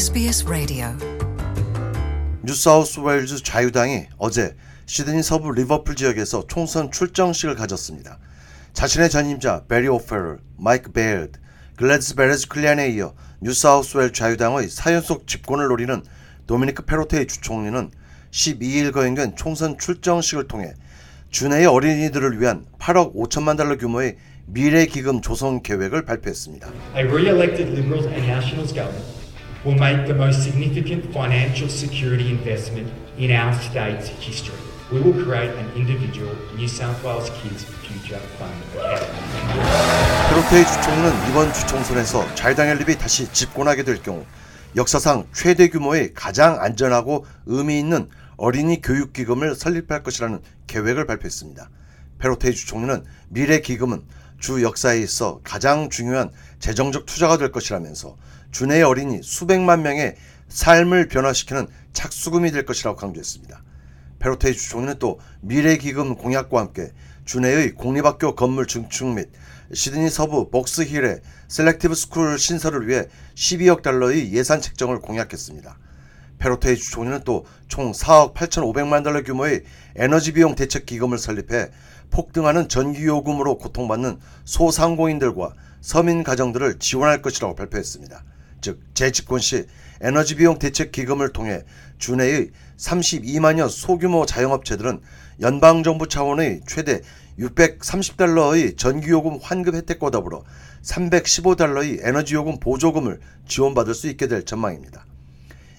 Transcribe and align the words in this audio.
SBS 0.00 0.46
Radio. 0.48 0.86
뉴사우스웨일즈 2.42 3.42
자유당이 3.42 4.06
어제 4.16 4.56
시드니 4.86 5.22
서부 5.22 5.52
리버풀 5.52 5.94
지역에서 5.94 6.46
총선 6.48 6.90
출정식을 6.90 7.54
가졌습니다. 7.54 8.18
자신의 8.72 9.10
전임자 9.10 9.62
베리 9.68 9.88
오페럴, 9.88 10.38
마이크 10.56 10.90
베일드, 10.90 11.38
글래디스 11.76 12.14
베레지클리안에 12.14 12.88
이어 12.92 13.12
뉴사우스웨일즈 13.42 14.14
자유당의 14.14 14.68
4연속 14.68 15.26
집권을 15.26 15.68
노리는 15.68 16.02
도미니크 16.46 16.86
페로테이 16.86 17.26
주총리는 17.26 17.90
12일 18.30 18.94
거행된 18.94 19.36
총선 19.36 19.76
출정식을 19.76 20.48
통해 20.48 20.72
주내의 21.28 21.66
어린이들을 21.66 22.40
위한 22.40 22.64
8억 22.78 23.14
5천만 23.14 23.58
달러 23.58 23.76
규모의 23.76 24.16
미래 24.46 24.86
기금 24.86 25.20
조성 25.20 25.60
계획을 25.62 26.06
발표했습니다. 26.06 26.68
A 26.96 27.04
re-elected 27.04 27.70
Liberals 27.70 28.08
and 28.08 28.26
Nationals 28.26 28.72
government 28.72 29.19
will 29.64 29.76
make 29.78 30.06
the 30.06 30.14
most 30.14 30.42
significant 30.42 31.04
financial 31.12 31.68
security 31.68 32.30
investment 32.30 32.88
in 33.18 33.30
our 33.30 33.52
state's 33.60 34.08
history. 34.08 34.56
We 34.90 35.00
will 35.00 35.12
create 35.22 35.50
an 35.50 35.70
individual 35.76 36.34
New 36.56 36.66
South 36.66 37.02
Wales 37.04 37.30
Kids 37.42 37.64
Future 37.84 38.20
Fund 38.38 38.56
account. 38.74 39.06
페로테이 40.30 40.64
주총리는 40.64 41.28
이번 41.30 41.52
주총선에서 41.52 42.34
자유당 42.34 42.68
연립이 42.70 42.96
다시 42.96 43.30
집권하게 43.32 43.84
될 43.84 44.02
경우 44.02 44.24
역사상 44.76 45.26
최대 45.32 45.68
규모의 45.68 46.14
가장 46.14 46.60
안전하고 46.60 47.26
의미 47.46 47.78
있는 47.78 48.08
어린이 48.36 48.80
교육 48.80 49.12
기금을 49.12 49.54
설립할 49.54 50.02
것이라는 50.02 50.40
계획을 50.68 51.06
발표했습니다. 51.06 51.68
페로테이 52.18 52.54
주총리는 52.54 53.04
미래 53.28 53.60
기금은 53.60 54.02
주 54.40 54.62
역사에 54.62 54.98
있어 55.00 55.40
가장 55.44 55.90
중요한 55.90 56.30
재정적 56.58 57.06
투자가 57.06 57.38
될 57.38 57.52
것이라면서 57.52 58.16
주내의 58.50 58.82
어린이 58.82 59.20
수백만 59.22 59.82
명의 59.82 60.16
삶을 60.48 61.08
변화시키는 61.08 61.68
착수금이 61.92 62.50
될 62.50 62.64
것이라고 62.64 62.96
강조했습니다. 62.96 63.62
페로테이 64.18 64.54
주총리는 64.54 64.98
또 64.98 65.20
미래기금 65.40 66.16
공약과 66.16 66.58
함께 66.58 66.92
주내의 67.24 67.74
공립학교 67.74 68.34
건물 68.34 68.66
증축 68.66 69.08
및 69.08 69.30
시드니 69.72 70.10
서부 70.10 70.50
복스힐의 70.50 71.20
selective 71.48 71.94
school 71.94 72.38
신설을 72.38 72.88
위해 72.88 73.06
12억 73.36 73.82
달러의 73.82 74.32
예산 74.32 74.60
책정을 74.60 75.00
공약했습니다. 75.00 75.78
페로테이 76.40 76.76
주총리는 76.76 77.22
또 77.24 77.44
총 77.70 77.92
4억 77.92 78.34
8,500만 78.34 79.04
달러 79.04 79.22
규모의 79.22 79.62
에너지 79.94 80.32
비용 80.32 80.56
대책 80.56 80.84
기금을 80.84 81.16
설립해 81.18 81.70
폭등하는 82.10 82.68
전기 82.68 83.06
요금으로 83.06 83.58
고통받는 83.58 84.18
소상공인들과 84.44 85.54
서민 85.80 86.24
가정들을 86.24 86.80
지원할 86.80 87.22
것이라고 87.22 87.54
발표했습니다. 87.54 88.24
즉 88.60 88.80
재집권 88.92 89.38
시 89.38 89.64
에너지 90.02 90.34
비용 90.34 90.58
대책 90.58 90.90
기금을 90.90 91.32
통해 91.32 91.62
주내의 91.98 92.50
32만여 92.76 93.70
소규모 93.70 94.26
자영업체들은 94.26 95.00
연방 95.40 95.84
정부 95.84 96.08
차원의 96.08 96.62
최대 96.66 97.00
630달러의 97.38 98.76
전기 98.76 99.10
요금 99.10 99.38
환급 99.40 99.76
혜택과 99.76 100.10
더불어 100.10 100.42
315달러의 100.82 102.00
에너지 102.02 102.34
요금 102.34 102.58
보조금을 102.58 103.20
지원받을 103.46 103.94
수 103.94 104.08
있게 104.08 104.26
될 104.26 104.44
전망입니다. 104.44 105.06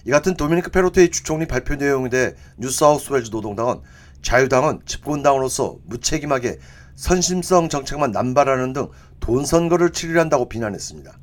이 0.04 0.10
같은 0.10 0.34
도미니크 0.34 0.70
페로테이 0.70 1.10
주총리 1.10 1.46
발표 1.46 1.74
내용에 1.74 2.08
대해 2.08 2.34
뉴사우스웨일즈 2.58 3.30
노동당은 3.30 3.80
자유당은 4.22 4.80
집권당으로서 4.86 5.78
무책임하게 5.84 6.58
선심성 6.94 7.68
정책만 7.68 8.12
남발하는 8.12 8.72
등 8.72 8.90
돈 9.22 9.46
선거를 9.46 9.92
치르려 9.92 10.23
한다고 10.23 10.48
비난했습니다. 10.48 11.16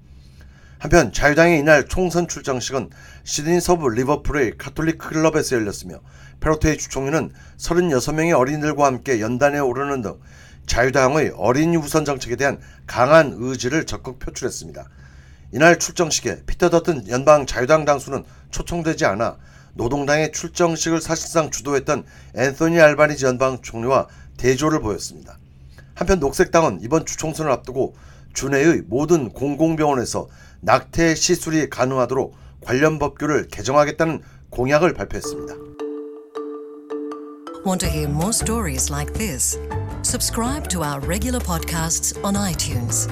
한편 0.80 1.12
자유당의 1.12 1.60
이날 1.60 1.86
총선 1.86 2.30
출정식은 2.30 2.90
시드니 3.26 3.60
서부 3.60 3.90
리버풀의 3.90 4.58
카톨릭 4.58 4.98
클럽에서 4.98 5.58
열렸으며 5.58 6.00
페로테이 6.40 6.78
주총리는 6.78 7.34
36명의 7.58 8.38
어린이들과 8.38 8.86
함께 8.86 9.20
연단에 9.20 9.60
오르는 9.60 10.02
등 10.02 10.18
자유당의 10.66 11.34
어린이 11.36 11.76
우선 11.76 12.06
정책에 12.06 12.38
대한 12.38 12.62
강한 12.88 13.34
의지를 13.36 13.86
적극 13.86 14.20
표출했습니다. 14.20 14.88
이날 15.52 15.80
출정식에 15.80 16.44
피터 16.46 16.70
더튼 16.70 17.08
연방 17.10 17.46
자유당 17.46 17.86
당수는 17.86 18.24
초청되지 18.52 19.06
않아 19.06 19.38
노동당의 19.74 20.32
출정식을 20.32 21.02
사실상 21.02 21.50
주도했던 21.52 22.06
앤소니 22.36 22.80
알바니지 22.80 23.26
연방 23.26 23.62
총리와 23.62 24.08
대조를 24.38 24.82
보였습니다. 24.82 25.38
한편 25.96 26.20
녹색당은 26.20 26.80
이번 26.82 27.06
주총선을 27.06 27.52
앞두고 27.52 27.96
주내의 28.34 28.84
모든 28.88 29.30
공공병원에서 29.30 30.28
낙태 30.62 31.16
시술이 31.16 31.70
가능하도록 31.70 32.36
관련 32.62 33.00
법규를 33.00 33.48
개정하겠다는 33.48 34.22
공약을 34.50 34.94
발표했습니다. 34.94 35.54
Want 37.66 37.86
to 37.86 37.90
hear 37.90 38.08
more 38.08 38.32
stories 38.32 38.90
like 38.90 39.14
this? 39.14 39.60
Subscribe 40.04 40.68
to 40.70 40.82
our 40.82 41.02
regular 41.06 41.44
podcasts 41.44 42.18
on 42.24 42.36
iTunes. 42.36 43.10